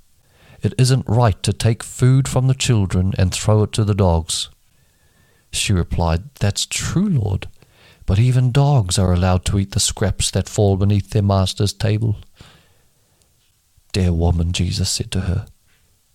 It 0.61 0.73
isn't 0.77 1.07
right 1.07 1.41
to 1.43 1.53
take 1.53 1.81
food 1.81 2.27
from 2.27 2.47
the 2.47 2.53
children 2.53 3.13
and 3.17 3.33
throw 3.33 3.63
it 3.63 3.71
to 3.73 3.83
the 3.83 3.95
dogs. 3.95 4.49
She 5.51 5.73
replied, 5.73 6.35
That's 6.35 6.65
true, 6.65 7.07
Lord, 7.07 7.47
but 8.05 8.19
even 8.19 8.51
dogs 8.51 8.99
are 8.99 9.13
allowed 9.13 9.45
to 9.45 9.59
eat 9.59 9.71
the 9.71 9.79
scraps 9.79 10.31
that 10.31 10.49
fall 10.49 10.77
beneath 10.77 11.11
their 11.11 11.21
master's 11.21 11.73
table. 11.73 12.17
Dear 13.91 14.13
woman, 14.13 14.51
Jesus 14.51 14.89
said 14.89 15.11
to 15.11 15.21
her, 15.21 15.45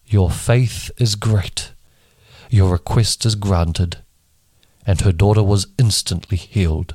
your 0.08 0.30
faith 0.30 0.90
is 0.96 1.16
great. 1.16 1.72
Your 2.48 2.72
request 2.72 3.26
is 3.26 3.34
granted. 3.34 3.98
And 4.86 5.02
her 5.02 5.12
daughter 5.12 5.42
was 5.42 5.66
instantly 5.78 6.38
healed. 6.38 6.94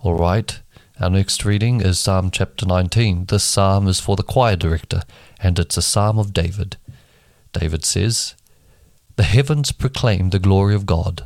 All 0.00 0.14
right, 0.14 0.60
our 1.00 1.10
next 1.10 1.44
reading 1.44 1.80
is 1.80 1.98
Psalm 1.98 2.30
chapter 2.30 2.64
19. 2.66 3.24
This 3.24 3.42
psalm 3.42 3.88
is 3.88 3.98
for 3.98 4.14
the 4.14 4.22
choir 4.22 4.54
director, 4.54 5.02
and 5.40 5.58
it's 5.58 5.76
a 5.76 5.82
psalm 5.82 6.20
of 6.20 6.32
David. 6.32 6.76
David 7.52 7.84
says, 7.84 8.36
The 9.18 9.24
heavens 9.24 9.72
proclaim 9.72 10.30
the 10.30 10.38
glory 10.38 10.76
of 10.76 10.86
God, 10.86 11.24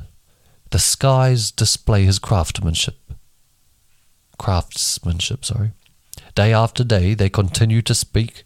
the 0.70 0.78
skies 0.78 1.50
display 1.50 2.06
his 2.06 2.18
craftsmanship. 2.18 2.96
Craftsmanship, 4.38 5.44
sorry. 5.44 5.72
Day 6.34 6.54
after 6.54 6.84
day 6.84 7.12
they 7.12 7.28
continue 7.28 7.82
to 7.82 7.94
speak. 7.94 8.44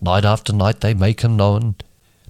Night 0.00 0.24
after 0.24 0.54
night 0.54 0.80
they 0.80 0.94
make 0.94 1.20
him 1.20 1.36
known. 1.36 1.74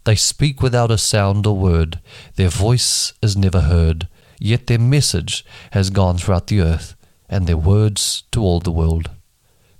They 0.02 0.16
speak 0.16 0.60
without 0.60 0.90
a 0.90 0.98
sound 0.98 1.46
or 1.46 1.56
word. 1.56 2.00
Their 2.34 2.48
voice 2.48 3.12
is 3.22 3.36
never 3.36 3.60
heard. 3.60 4.08
Yet 4.40 4.66
their 4.66 4.80
message 4.80 5.44
has 5.70 5.88
gone 5.88 6.18
throughout 6.18 6.48
the 6.48 6.62
earth, 6.62 6.96
and 7.28 7.46
their 7.46 7.56
words 7.56 8.24
to 8.32 8.42
all 8.42 8.58
the 8.58 8.72
world. 8.72 9.08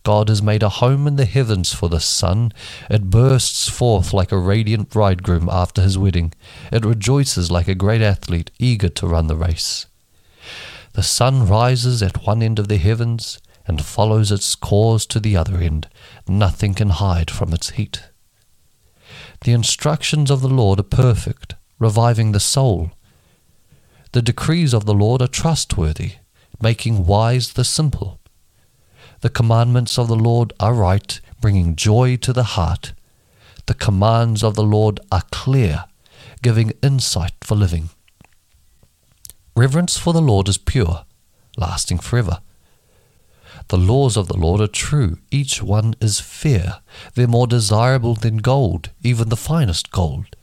God 0.03 0.29
has 0.29 0.43
made 0.43 0.63
a 0.63 0.69
home 0.69 1.07
in 1.07 1.17
the 1.17 1.25
heavens 1.25 1.73
for 1.75 1.89
the 1.89 2.01
sun. 2.01 2.53
It 2.89 3.11
bursts 3.11 3.69
forth 3.69 4.13
like 4.13 4.33
a 4.33 4.39
radiant 4.39 4.89
bridegroom 4.89 5.49
after 5.51 5.83
his 5.83 5.99
wedding. 5.99 6.33
It 6.73 6.85
rejoices 6.85 7.51
like 7.51 7.69
a 7.69 7.75
great 7.75 8.01
athlete 8.01 8.51
eager 8.59 8.89
to 8.89 9.07
run 9.07 9.27
the 9.27 9.37
race. 9.37 9.87
The 10.95 11.03
sun 11.03 11.47
rises 11.47 12.03
at 12.03 12.27
one 12.27 12.43
end 12.43 12.59
of 12.59 12.69
the 12.69 12.79
heavens 12.79 13.39
and 13.67 13.85
follows 13.85 14.33
its 14.33 14.55
course 14.55 15.07
to 15.07 15.21
the 15.21 15.37
other 15.37 15.59
end. 15.59 15.89
Nothing 16.27 16.75
can 16.75 16.91
hide 16.91 17.31
from 17.31 17.53
its 17.53 17.71
heat. 17.71 18.03
The 19.43 19.53
instructions 19.53 20.31
of 20.31 20.41
the 20.41 20.49
Lord 20.49 20.81
are 20.81 20.85
perfect, 20.85 21.55
reviving 21.79 22.33
the 22.33 22.41
soul. 22.41 22.91
The 24.13 24.23
decrees 24.23 24.75
of 24.75 24.87
the 24.87 24.95
Lord 24.95 25.23
are 25.23 25.29
trustworthy, 25.29 26.15
making 26.61 27.07
wise 27.07 27.53
the 27.53 27.65
simple. 27.65 28.20
The 29.21 29.31
commandments 29.31 29.99
of 29.99 30.09
the 30.09 30.17
Lord 30.17 30.53
are 30.59 30.73
right, 30.73 31.21
bringing 31.41 31.77
joy 31.77 32.17
to 32.17 32.33
the 32.33 32.43
heart. 32.43 32.95
The 33.67 33.75
commands 33.75 34.43
of 34.43 34.55
the 34.55 34.63
Lord 34.63 34.99
are 35.13 35.23
clear, 35.31 35.85
giving 36.43 36.73
insight 36.83 37.35
for 37.43 37.55
living. 37.55 37.91
Reverence 39.55 39.99
for 39.99 40.13
the 40.13 40.23
Lord 40.23 40.49
is 40.49 40.57
pure, 40.57 41.05
lasting 41.59 41.99
forever. 41.99 42.41
The 43.69 43.77
laws 43.79 44.17
of 44.17 44.27
the 44.27 44.37
Lord 44.37 44.61
are 44.61 44.67
true, 44.67 45.19
each 45.31 45.63
one 45.63 45.95
is 46.01 46.19
fair. 46.19 46.81
They're 47.15 47.29
more 47.29 47.47
desirable 47.47 48.15
than 48.15 48.39
gold, 48.39 48.91
even 49.03 49.29
the 49.29 49.37
finest 49.37 49.91
gold. 49.91 50.35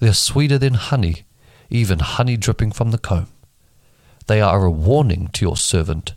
They're 0.00 0.12
sweeter 0.12 0.58
than 0.58 0.74
honey, 0.74 1.24
even 1.70 2.00
honey 2.00 2.36
dripping 2.36 2.72
from 2.72 2.90
the 2.90 2.98
comb. 2.98 3.28
They 4.26 4.40
are 4.42 4.64
a 4.64 4.70
warning 4.70 5.28
to 5.32 5.44
your 5.46 5.56
servant, 5.56 6.12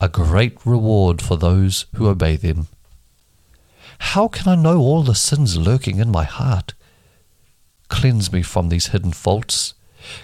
a 0.00 0.08
great 0.08 0.58
reward 0.64 1.22
for 1.22 1.36
those 1.36 1.86
who 1.94 2.08
obey 2.08 2.36
them. 2.36 2.68
How 3.98 4.28
can 4.28 4.48
I 4.48 4.60
know 4.60 4.78
all 4.78 5.02
the 5.02 5.14
sins 5.14 5.56
lurking 5.56 5.98
in 5.98 6.10
my 6.10 6.24
heart? 6.24 6.74
Cleanse 7.88 8.32
me 8.32 8.42
from 8.42 8.68
these 8.68 8.88
hidden 8.88 9.12
faults. 9.12 9.74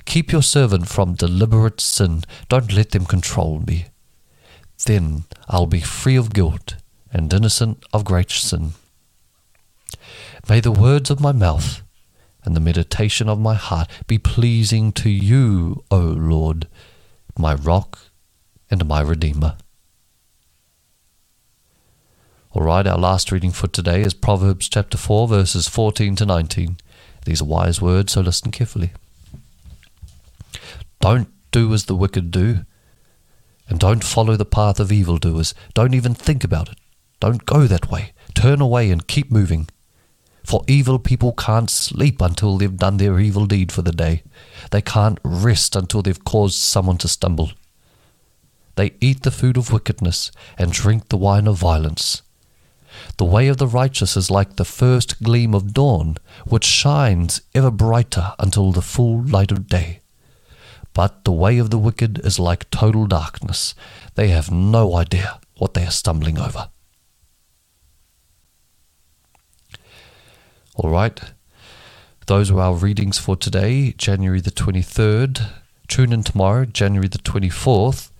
Keep 0.04 0.30
your 0.30 0.42
servant 0.42 0.88
from 0.88 1.14
deliberate 1.14 1.80
sin. 1.80 2.22
Don't 2.48 2.72
let 2.72 2.90
them 2.90 3.06
control 3.06 3.60
me. 3.66 3.86
Then 4.84 5.24
I'll 5.48 5.66
be 5.66 5.80
free 5.80 6.16
of 6.16 6.32
guilt 6.32 6.76
and 7.12 7.32
innocent 7.32 7.84
of 7.92 8.04
great 8.04 8.30
sin. 8.30 8.72
May 10.48 10.60
the 10.60 10.72
words 10.72 11.10
of 11.10 11.20
my 11.20 11.32
mouth 11.32 11.82
and 12.44 12.56
the 12.56 12.60
meditation 12.60 13.28
of 13.28 13.38
my 13.38 13.54
heart 13.54 13.88
be 14.06 14.18
pleasing 14.18 14.92
to 14.92 15.08
you, 15.08 15.84
O 15.90 15.98
Lord, 15.98 16.66
my 17.38 17.54
rock 17.54 17.98
and 18.72 18.88
my 18.88 19.02
redeemer. 19.02 19.54
All 22.52 22.62
right, 22.62 22.86
our 22.86 22.98
last 22.98 23.30
reading 23.30 23.50
for 23.50 23.68
today 23.68 24.00
is 24.00 24.14
Proverbs 24.14 24.66
chapter 24.66 24.96
4, 24.96 25.28
verses 25.28 25.68
14 25.68 26.16
to 26.16 26.24
19. 26.24 26.78
These 27.26 27.42
are 27.42 27.44
wise 27.44 27.82
words, 27.82 28.14
so 28.14 28.22
listen 28.22 28.50
carefully. 28.50 28.92
Don't 31.00 31.28
do 31.50 31.74
as 31.74 31.84
the 31.84 31.94
wicked 31.94 32.30
do, 32.30 32.64
and 33.68 33.78
don't 33.78 34.02
follow 34.02 34.36
the 34.36 34.46
path 34.46 34.80
of 34.80 34.90
evildoers. 34.90 35.54
Don't 35.74 35.92
even 35.92 36.14
think 36.14 36.42
about 36.42 36.70
it. 36.70 36.78
Don't 37.20 37.44
go 37.44 37.66
that 37.66 37.90
way. 37.90 38.12
Turn 38.34 38.62
away 38.62 38.90
and 38.90 39.06
keep 39.06 39.30
moving. 39.30 39.68
For 40.44 40.64
evil 40.66 40.98
people 40.98 41.32
can't 41.32 41.68
sleep 41.68 42.22
until 42.22 42.56
they've 42.56 42.74
done 42.74 42.96
their 42.96 43.20
evil 43.20 43.44
deed 43.44 43.70
for 43.70 43.82
the 43.82 43.92
day. 43.92 44.22
They 44.70 44.80
can't 44.80 45.18
rest 45.22 45.76
until 45.76 46.00
they've 46.00 46.24
caused 46.24 46.56
someone 46.56 46.96
to 46.98 47.08
stumble. 47.08 47.52
They 48.74 48.94
eat 49.00 49.22
the 49.22 49.30
food 49.30 49.56
of 49.56 49.72
wickedness 49.72 50.30
and 50.58 50.72
drink 50.72 51.08
the 51.08 51.16
wine 51.16 51.46
of 51.46 51.58
violence. 51.58 52.22
The 53.16 53.24
way 53.24 53.48
of 53.48 53.56
the 53.56 53.66
righteous 53.66 54.16
is 54.16 54.30
like 54.30 54.56
the 54.56 54.64
first 54.64 55.22
gleam 55.22 55.54
of 55.54 55.72
dawn, 55.72 56.16
which 56.46 56.64
shines 56.64 57.40
ever 57.54 57.70
brighter 57.70 58.32
until 58.38 58.72
the 58.72 58.82
full 58.82 59.22
light 59.22 59.50
of 59.50 59.66
day. 59.66 60.00
But 60.94 61.24
the 61.24 61.32
way 61.32 61.58
of 61.58 61.70
the 61.70 61.78
wicked 61.78 62.18
is 62.24 62.38
like 62.38 62.70
total 62.70 63.06
darkness. 63.06 63.74
They 64.14 64.28
have 64.28 64.50
no 64.50 64.94
idea 64.96 65.40
what 65.56 65.74
they 65.74 65.84
are 65.86 65.90
stumbling 65.90 66.38
over. 66.38 66.68
All 70.74 70.90
right, 70.90 71.20
those 72.26 72.50
are 72.50 72.60
our 72.60 72.74
readings 72.74 73.18
for 73.18 73.36
today, 73.36 73.92
January 73.92 74.40
the 74.40 74.50
23rd. 74.50 75.50
Tune 75.88 76.12
in 76.12 76.22
tomorrow, 76.22 76.64
January 76.64 77.08
the 77.08 77.18
24th, 77.18 78.11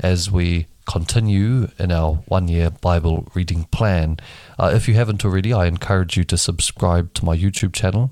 as 0.00 0.30
we 0.30 0.66
continue 0.86 1.68
in 1.78 1.90
our 1.90 2.14
one 2.26 2.48
year 2.48 2.70
Bible 2.70 3.28
reading 3.34 3.64
plan. 3.64 4.18
Uh, 4.58 4.70
if 4.74 4.88
you 4.88 4.94
haven't 4.94 5.24
already, 5.24 5.52
I 5.52 5.66
encourage 5.66 6.16
you 6.16 6.24
to 6.24 6.36
subscribe 6.36 7.14
to 7.14 7.24
my 7.24 7.36
YouTube 7.36 7.72
channel. 7.72 8.10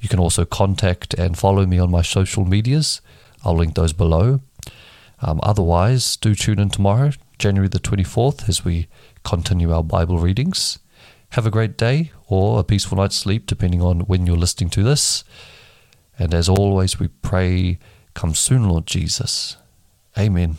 You 0.00 0.08
can 0.08 0.18
also 0.18 0.44
contact 0.44 1.14
and 1.14 1.38
follow 1.38 1.64
me 1.64 1.78
on 1.78 1.90
my 1.90 2.02
social 2.02 2.44
medias. 2.44 3.00
I'll 3.44 3.56
link 3.56 3.74
those 3.74 3.92
below. 3.92 4.40
Um, 5.20 5.40
otherwise, 5.42 6.16
do 6.16 6.34
tune 6.34 6.58
in 6.58 6.70
tomorrow, 6.70 7.12
January 7.38 7.68
the 7.68 7.78
24th, 7.78 8.48
as 8.48 8.64
we 8.64 8.88
continue 9.22 9.72
our 9.72 9.84
Bible 9.84 10.18
readings. 10.18 10.80
Have 11.30 11.46
a 11.46 11.50
great 11.50 11.78
day 11.78 12.10
or 12.26 12.60
a 12.60 12.64
peaceful 12.64 12.98
night's 12.98 13.16
sleep, 13.16 13.46
depending 13.46 13.80
on 13.80 14.00
when 14.00 14.26
you're 14.26 14.36
listening 14.36 14.70
to 14.70 14.82
this. 14.82 15.24
And 16.18 16.34
as 16.34 16.48
always, 16.48 16.98
we 16.98 17.08
pray, 17.08 17.78
come 18.14 18.34
soon, 18.34 18.68
Lord 18.68 18.86
Jesus. 18.86 19.56
Amen. 20.18 20.58